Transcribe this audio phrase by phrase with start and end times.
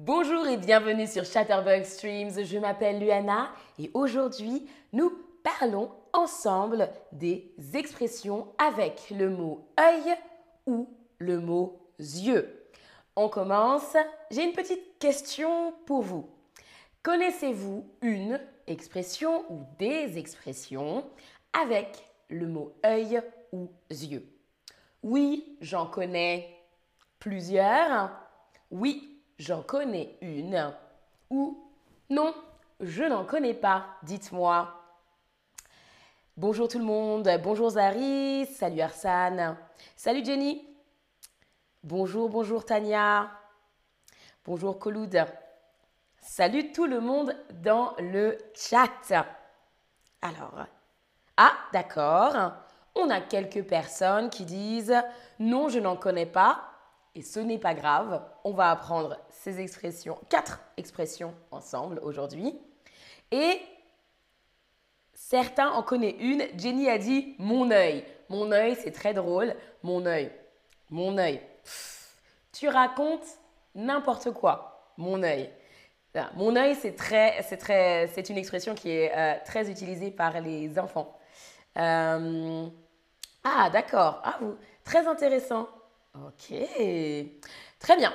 [0.00, 2.44] Bonjour et bienvenue sur Chatterbug Streams.
[2.44, 5.10] Je m'appelle Luana et aujourd'hui, nous
[5.42, 10.14] parlons ensemble des expressions avec le mot œil
[10.66, 10.88] ou
[11.18, 12.70] le mot yeux.
[13.16, 13.96] On commence.
[14.30, 16.30] J'ai une petite question pour vous.
[17.02, 21.04] Connaissez-vous une expression ou des expressions
[21.60, 23.20] avec le mot œil
[23.50, 24.32] ou yeux?
[25.02, 26.56] Oui, j'en connais
[27.18, 28.12] plusieurs.
[28.70, 30.72] Oui, j'en connais une.
[31.30, 31.58] Ou
[32.10, 32.34] non,
[32.80, 33.86] je n'en connais pas.
[34.02, 34.74] Dites-moi.
[36.36, 37.28] Bonjour tout le monde.
[37.42, 38.46] Bonjour Zari.
[38.46, 39.56] Salut Arsane.
[39.96, 40.64] Salut Jenny.
[41.82, 43.30] Bonjour, bonjour Tania.
[44.44, 45.26] Bonjour Coloud.
[46.20, 49.26] Salut tout le monde dans le chat.
[50.22, 50.66] Alors,
[51.36, 52.52] ah, d'accord.
[52.94, 54.94] On a quelques personnes qui disent
[55.38, 56.67] non, je n'en connais pas.
[57.18, 58.22] Et ce n'est pas grave.
[58.44, 62.56] On va apprendre ces expressions, quatre expressions ensemble aujourd'hui.
[63.32, 63.60] Et
[65.14, 66.44] certains en connaissent une.
[66.56, 68.04] Jenny a dit mon œil.
[68.28, 69.52] Mon œil, c'est très drôle.
[69.82, 70.30] Mon œil.
[70.90, 71.40] Mon œil.
[72.52, 73.26] Tu racontes
[73.74, 74.92] n'importe quoi.
[74.96, 75.50] Mon œil.
[76.36, 80.40] Mon œil, c'est très, c'est très, c'est une expression qui est euh, très utilisée par
[80.40, 81.18] les enfants.
[81.78, 82.68] Euh,
[83.42, 84.20] ah, d'accord.
[84.22, 85.68] Ah, vous, très intéressant.
[86.26, 86.56] Ok.
[87.78, 88.12] Très bien.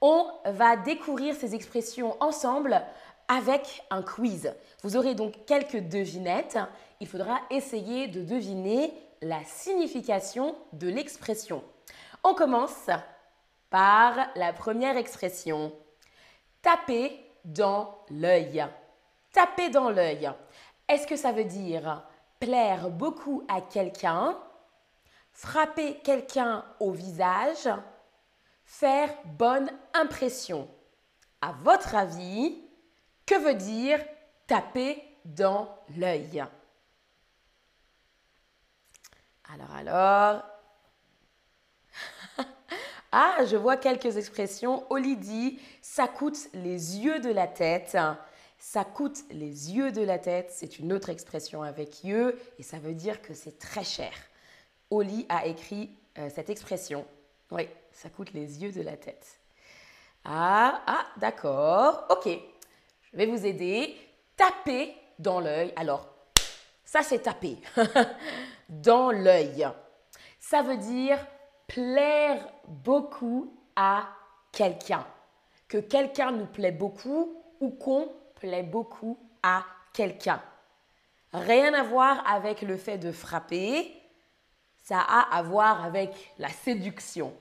[0.00, 2.82] On va découvrir ces expressions ensemble
[3.28, 4.52] avec un quiz.
[4.82, 6.58] Vous aurez donc quelques devinettes.
[7.00, 11.62] Il faudra essayer de deviner la signification de l'expression.
[12.24, 12.90] On commence
[13.70, 15.72] par la première expression.
[16.62, 18.66] Taper dans l'œil.
[19.32, 20.30] Taper dans l'œil.
[20.88, 22.02] Est-ce que ça veut dire
[22.38, 24.36] plaire beaucoup à quelqu'un,
[25.36, 27.68] frapper quelqu'un au visage,
[28.64, 30.66] faire bonne impression
[31.42, 32.58] À votre avis,
[33.26, 34.00] que veut dire
[34.46, 36.42] taper dans l'œil?
[39.52, 40.42] Alors, alors,
[43.12, 44.90] ah, je vois quelques expressions.
[44.90, 47.98] Oli dit ça coûte les yeux de la tête.
[48.58, 50.50] Ça coûte les yeux de la tête.
[50.50, 54.12] C'est une autre expression avec yeux et ça veut dire que c'est très cher.
[54.90, 57.04] Oli a écrit euh, cette expression.
[57.50, 59.40] Oui, ça coûte les yeux de la tête.
[60.24, 62.06] Ah, ah, d'accord.
[62.10, 62.28] Ok,
[63.12, 63.96] je vais vous aider.
[64.36, 65.72] Taper dans l'œil.
[65.76, 66.08] Alors,
[66.84, 67.58] ça c'est taper.
[68.68, 69.68] dans l'œil.
[70.40, 71.18] Ça veut dire
[71.66, 74.08] plaire beaucoup à
[74.52, 75.06] quelqu'un.
[75.68, 80.40] Que quelqu'un nous plaît beaucoup ou qu'on plaît beaucoup à quelqu'un.
[81.32, 83.92] Rien à voir avec le fait de frapper,
[84.86, 87.34] ça a à voir avec la séduction.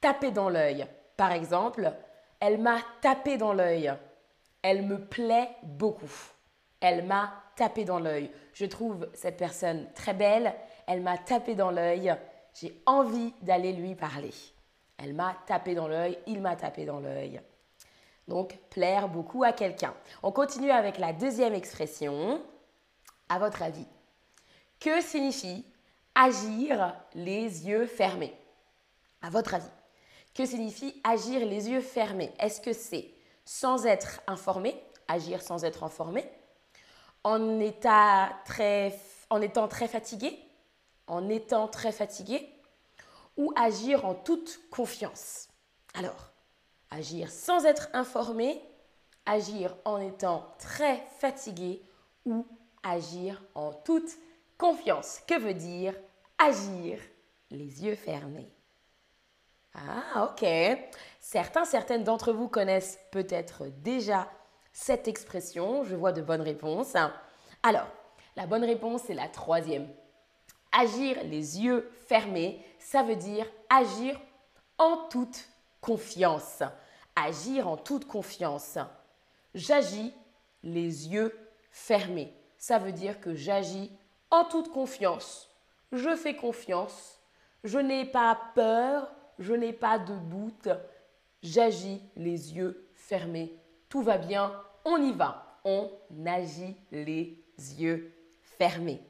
[0.00, 0.84] Taper dans l'œil.
[1.16, 1.92] Par exemple,
[2.40, 3.94] elle m'a tapé dans l'œil.
[4.62, 6.10] Elle me plaît beaucoup.
[6.80, 8.32] Elle m'a tapé dans l'œil.
[8.52, 10.52] Je trouve cette personne très belle.
[10.88, 12.16] Elle m'a tapé dans l'œil.
[12.52, 14.34] J'ai envie d'aller lui parler.
[14.96, 17.40] Elle m'a tapé dans l'œil, il m'a tapé dans l'œil.
[18.26, 19.94] Donc, plaire beaucoup à quelqu'un.
[20.24, 22.42] On continue avec la deuxième expression.
[23.28, 23.86] À votre avis,
[24.80, 25.64] que signifie
[26.18, 28.34] agir les yeux fermés
[29.22, 29.70] À votre avis,
[30.34, 32.32] que signifie agir les yeux fermés?
[32.40, 33.08] Est-ce que c'est
[33.44, 36.28] sans être informé, agir sans être informé,
[37.22, 38.98] en, état très,
[39.30, 40.36] en étant très fatigué,
[41.06, 42.48] en étant très fatigué
[43.36, 45.48] ou agir en toute confiance?
[45.94, 46.32] Alors,
[46.90, 48.60] agir sans être informé,
[49.24, 51.80] agir en étant très fatigué
[52.26, 52.44] ou
[52.82, 54.10] agir en toute
[54.58, 55.20] confiance.
[55.26, 55.94] Que veut dire
[56.36, 57.00] agir
[57.50, 58.52] les yeux fermés
[59.74, 60.46] Ah, ok.
[61.20, 64.28] Certains, certaines d'entre vous connaissent peut-être déjà
[64.72, 65.84] cette expression.
[65.84, 66.94] Je vois de bonnes réponses.
[67.62, 67.88] Alors,
[68.36, 69.88] la bonne réponse, c'est la troisième.
[70.70, 74.20] Agir les yeux fermés, ça veut dire agir
[74.76, 75.48] en toute
[75.80, 76.62] confiance.
[77.16, 78.78] Agir en toute confiance.
[79.54, 80.12] J'agis
[80.62, 81.36] les yeux
[81.70, 82.32] fermés.
[82.58, 83.90] Ça veut dire que j'agis
[84.30, 85.48] en toute confiance.
[85.92, 87.18] Je fais confiance.
[87.64, 89.10] Je n'ai pas peur.
[89.38, 90.68] Je n'ai pas de doute.
[91.42, 93.56] J'agis les yeux fermés.
[93.88, 94.52] Tout va bien.
[94.84, 95.58] On y va.
[95.64, 95.90] On
[96.26, 97.42] agit les
[97.78, 99.00] yeux fermés.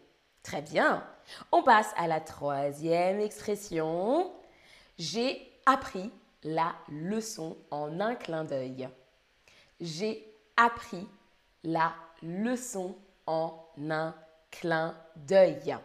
[0.42, 1.04] Très bien.
[1.52, 4.32] On passe à la troisième expression.
[4.98, 6.10] J'ai appris
[6.42, 8.88] la leçon en un clin d'œil.
[9.80, 10.24] J'ai
[10.56, 11.06] appris
[11.64, 14.14] la leçon en un
[14.50, 15.76] clin d'œil.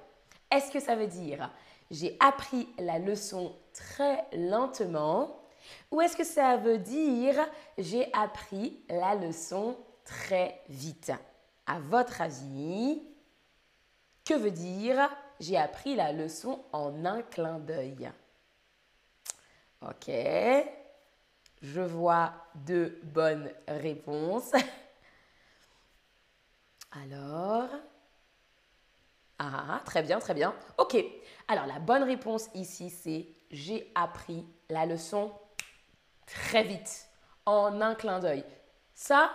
[0.51, 1.49] Est-ce que ça veut dire
[1.91, 5.43] j'ai appris la leçon très lentement
[5.91, 7.35] Ou est-ce que ça veut dire
[7.77, 11.11] j'ai appris la leçon très vite?
[11.65, 13.01] À votre avis,
[14.25, 18.11] que veut dire j'ai appris la leçon en un clin d'œil?
[19.81, 20.09] Ok.
[21.61, 24.51] Je vois deux bonnes réponses.
[26.91, 27.69] Alors,
[29.39, 30.53] ah, très bien, très bien.
[30.77, 30.97] Ok.
[31.47, 35.31] Alors, la bonne réponse ici, c'est j'ai appris la leçon
[36.25, 37.07] très vite,
[37.45, 38.43] en un clin d'œil.
[38.93, 39.31] Ça,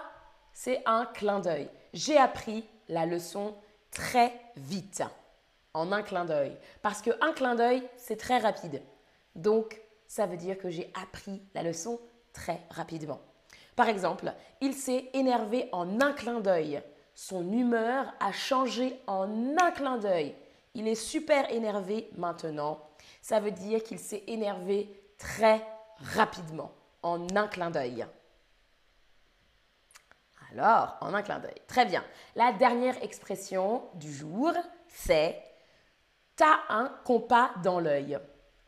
[0.52, 1.70] c'est un clin d'œil.
[1.92, 3.54] J'ai appris la leçon
[3.90, 5.02] très vite,
[5.74, 6.56] en un clin d'œil.
[6.82, 8.82] Parce qu'un clin d'œil, c'est très rapide.
[9.34, 12.00] Donc, ça veut dire que j'ai appris la leçon
[12.32, 13.20] très rapidement.
[13.76, 16.82] Par exemple, il s'est énervé en un clin d'œil.
[17.20, 20.36] Son humeur a changé en un clin d'œil.
[20.74, 22.80] Il est super énervé maintenant.
[23.20, 24.88] Ça veut dire qu'il s'est énervé
[25.18, 25.66] très
[26.14, 26.70] rapidement,
[27.02, 28.06] en un clin d'œil.
[30.52, 31.60] Alors, en un clin d'œil.
[31.66, 32.04] Très bien.
[32.36, 34.52] La dernière expression du jour,
[34.86, 35.42] c'est
[36.36, 38.16] T'as un compas dans l'œil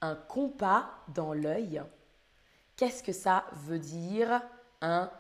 [0.03, 1.83] un compas dans l'œil.
[2.77, 4.43] Qu'est-ce que ça veut dire
[4.81, 5.11] un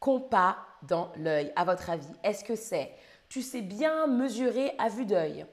[0.00, 1.52] compas dans l'œil.
[1.54, 2.92] À votre avis, est-ce que c'est
[3.28, 5.46] tu sais bien mesurer à vue d'œil?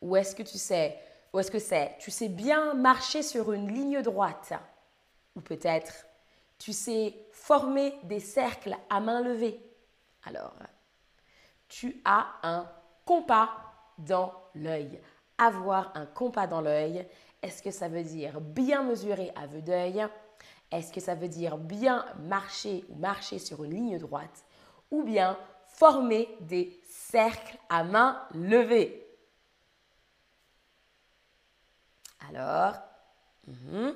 [0.00, 0.98] Ou est-ce que tu sais
[1.32, 4.52] ou est-ce que c'est tu sais bien marcher sur une ligne droite?
[5.36, 6.06] Ou peut-être
[6.58, 9.60] tu sais former des cercles à main levée?
[10.24, 10.54] Alors,
[11.68, 12.70] tu as un
[13.04, 13.50] compas
[13.98, 15.00] dans l'œil.
[15.38, 17.06] Avoir un compas dans l'œil,
[17.42, 20.06] est-ce que ça veut dire bien mesurer à vue d'œil?
[20.72, 24.44] Est-ce que ça veut dire bien marcher ou marcher sur une ligne droite
[24.90, 29.06] Ou bien former des cercles à main levée?
[32.28, 32.74] Alors,
[33.46, 33.94] mhm.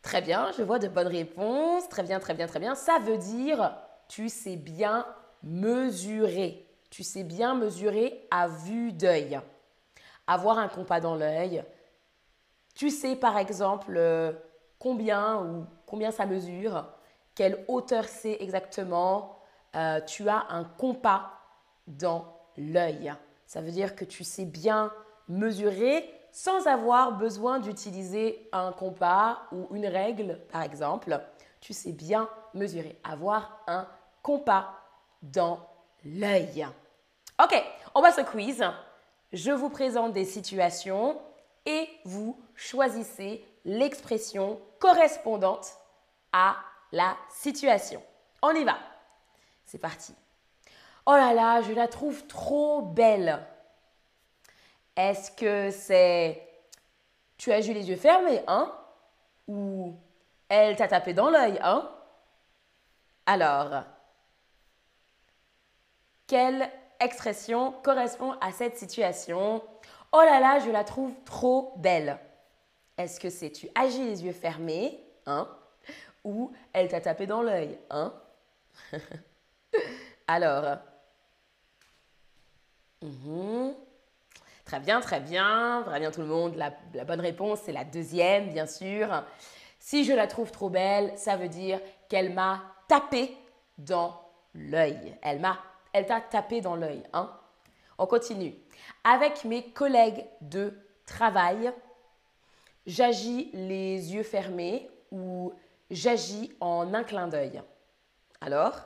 [0.00, 1.88] très bien, je vois de bonnes réponses.
[1.88, 2.74] Très bien, très bien, très bien.
[2.74, 3.76] Ça veut dire
[4.08, 5.04] tu sais bien
[5.42, 9.40] mesurer tu sais bien mesurer à vue d'œil.
[10.26, 11.64] Avoir un compas dans l'œil.
[12.78, 14.32] Tu sais par exemple euh,
[14.78, 16.86] combien ou combien ça mesure,
[17.34, 19.40] quelle hauteur c'est exactement.
[19.74, 21.32] Euh, tu as un compas
[21.88, 22.24] dans
[22.56, 23.12] l'œil.
[23.46, 24.92] Ça veut dire que tu sais bien
[25.26, 31.20] mesurer sans avoir besoin d'utiliser un compas ou une règle, par exemple.
[31.60, 33.88] Tu sais bien mesurer, avoir un
[34.22, 34.72] compas
[35.20, 35.58] dans
[36.04, 36.64] l'œil.
[37.42, 37.60] Ok,
[37.96, 38.62] on va se quiz.
[39.32, 41.18] Je vous présente des situations
[41.68, 45.76] et vous choisissez l'expression correspondante
[46.32, 46.56] à
[46.92, 48.02] la situation.
[48.40, 48.78] On y va.
[49.66, 50.14] C'est parti.
[51.04, 53.46] Oh là là, je la trouve trop belle.
[54.96, 56.42] Est-ce que c'est
[57.36, 58.74] tu as eu les yeux fermés, hein?
[59.46, 59.94] Ou
[60.48, 61.88] elle t'a tapé dans l'œil, hein?
[63.26, 63.84] Alors,
[66.26, 69.62] quelle expression correspond à cette situation?
[70.12, 72.18] Oh là là, je la trouve trop belle.
[72.96, 75.48] Est-ce que c'est tu agis les yeux fermés, hein
[76.24, 78.12] Ou elle t'a tapé dans l'œil, hein?
[80.26, 80.78] Alors.
[83.02, 83.74] Mhm.
[84.64, 85.82] Très bien, très bien.
[85.86, 86.56] Très bien tout le monde.
[86.56, 89.24] La, bonne réponse, c'est la deuxième, bien sûr.
[89.78, 93.34] Si je la trouve trop belle, ça veut dire qu'elle m'a tapé
[93.78, 94.20] dans
[94.54, 95.16] l'œil.
[95.22, 95.58] Elle m'a
[95.92, 97.02] elle t'a tapé dans l'œil.
[97.12, 97.30] Hein?
[97.98, 98.54] On continue.
[99.02, 100.72] Avec mes collègues de
[101.04, 101.72] travail,
[102.86, 105.52] j'agis les yeux fermés ou
[105.90, 107.60] j'agis en un clin d'œil.
[108.40, 108.80] Alors,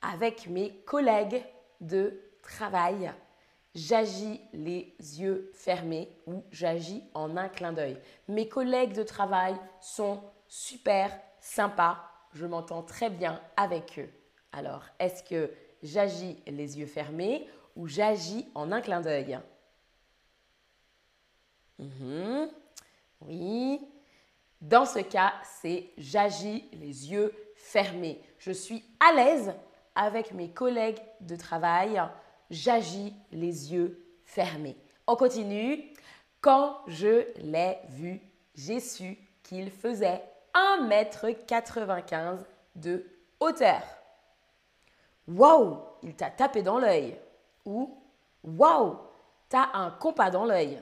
[0.00, 1.44] avec mes collègues
[1.82, 3.12] de travail,
[3.74, 7.98] j'agis les yeux fermés ou j'agis en un clin d'œil.
[8.28, 11.10] Mes collègues de travail sont super
[11.40, 11.98] sympas.
[12.32, 14.08] Je m'entends très bien avec eux.
[14.52, 15.50] Alors, est-ce que
[15.82, 17.46] j'agis les yeux fermés
[17.76, 19.38] ou j'agis en un clin d'œil
[21.78, 22.50] mhm.
[23.20, 23.80] Oui.
[24.60, 28.20] Dans ce cas, c'est j'agis les yeux fermés.
[28.38, 29.54] Je suis à l'aise
[29.94, 32.02] avec mes collègues de travail.
[32.50, 34.76] J'agis les yeux fermés.
[35.06, 35.92] On continue.
[36.40, 38.20] Quand je l'ai vu,
[38.54, 40.22] j'ai su qu'il faisait
[40.54, 42.38] 1m95
[42.74, 43.04] de
[43.40, 43.82] hauteur.
[45.28, 47.18] Waouh, il t'a tapé dans l'œil.
[47.66, 48.02] Ou
[48.42, 48.96] Waouh,
[49.48, 50.80] t'as un compas dans l'œil.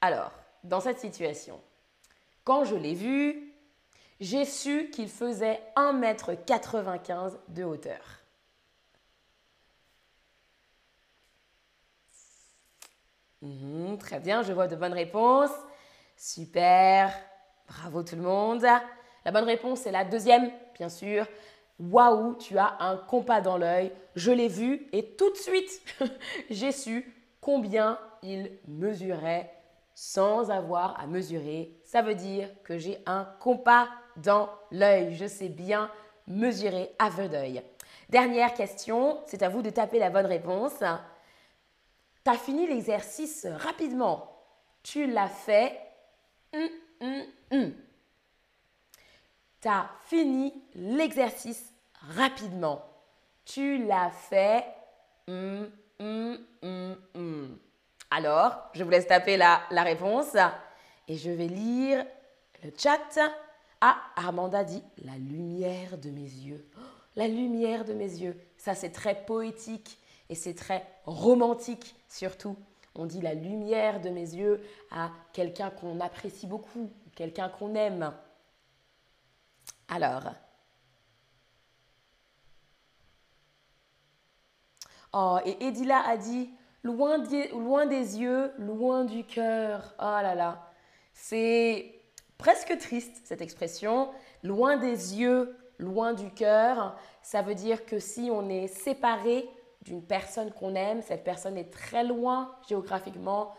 [0.00, 1.60] Alors, dans cette situation,
[2.44, 3.52] quand je l'ai vu,
[4.20, 8.22] j'ai su qu'il faisait 1m95 de hauteur.
[13.42, 15.50] Mhm, très bien, je vois de bonnes réponses.
[16.16, 17.12] Super.
[17.66, 18.62] Bravo tout le monde.
[19.24, 21.26] La bonne réponse est la deuxième, bien sûr.
[21.90, 23.92] Waouh, tu as un compas dans l'œil.
[24.14, 25.82] Je l'ai vu et tout de suite,
[26.50, 29.52] j'ai su combien il mesurait
[29.94, 31.76] sans avoir à mesurer.
[31.84, 35.16] Ça veut dire que j'ai un compas dans l'œil.
[35.16, 35.90] Je sais bien
[36.28, 37.62] mesurer à vue d'œil.
[38.08, 40.78] Dernière question, c'est à vous de taper la bonne réponse.
[40.78, 44.40] Tu as fini l'exercice rapidement.
[44.84, 45.80] Tu l'as fait.
[46.54, 46.68] Hum,
[47.00, 47.72] hum, hum.
[49.60, 49.68] Tu
[50.06, 51.71] fini l'exercice
[52.10, 52.84] rapidement.
[53.44, 54.64] Tu l'as fait.
[58.10, 60.36] Alors, je vous laisse taper la, la réponse
[61.08, 62.04] et je vais lire
[62.62, 63.18] le chat.
[63.80, 66.68] Ah, Armanda dit la lumière de mes yeux.
[66.76, 66.80] Oh,
[67.16, 68.38] la lumière de mes yeux.
[68.56, 72.56] Ça, c'est très poétique et c'est très romantique surtout.
[72.94, 78.12] On dit la lumière de mes yeux à quelqu'un qu'on apprécie beaucoup, quelqu'un qu'on aime.
[79.88, 80.32] Alors.
[85.12, 86.50] Oh, et Edila a dit
[86.82, 87.18] loin
[87.52, 89.94] loin des yeux, loin du cœur.
[89.98, 90.70] Oh là là.
[91.12, 92.00] C'est
[92.38, 94.10] presque triste cette expression.
[94.42, 96.96] Loin des yeux, loin du cœur.
[97.22, 99.48] Ça veut dire que si on est séparé
[99.82, 103.54] d'une personne qu'on aime, cette personne est très loin géographiquement,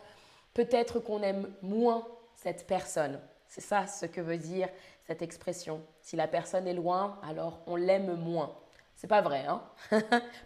[0.54, 3.20] peut-être qu'on aime moins cette personne.
[3.46, 4.68] C'est ça ce que veut dire
[5.06, 5.82] cette expression.
[6.00, 8.56] Si la personne est loin, alors on l'aime moins.
[8.94, 9.62] C'est pas vrai, hein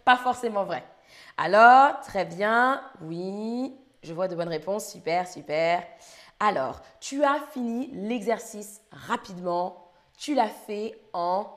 [0.05, 0.83] Pas forcément vrai.
[1.37, 5.83] Alors, très bien, oui, je vois de bonnes réponses, super, super.
[6.39, 9.91] Alors, tu as fini l'exercice rapidement.
[10.17, 11.47] Tu l'as fait en,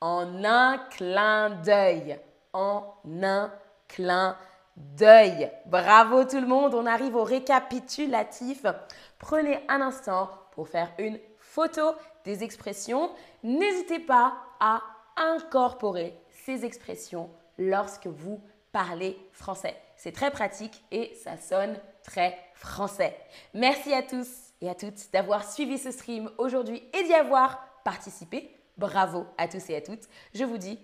[0.00, 2.18] en un clin d'œil.
[2.52, 3.52] En un
[3.88, 4.36] clin
[4.76, 5.50] d'œil.
[5.66, 8.64] Bravo tout le monde, on arrive au récapitulatif.
[9.18, 11.82] Prenez un instant pour faire une photo
[12.24, 13.10] des expressions.
[13.42, 14.80] N'hésitez pas à
[15.16, 18.40] incorporer ces expressions lorsque vous
[18.72, 19.76] parlez français.
[19.96, 23.16] C'est très pratique et ça sonne très français.
[23.54, 24.28] Merci à tous
[24.60, 28.50] et à toutes d'avoir suivi ce stream aujourd'hui et d'y avoir participé.
[28.78, 30.08] Bravo à tous et à toutes.
[30.34, 30.78] Je vous dis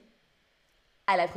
[1.07, 1.37] à la prochaine.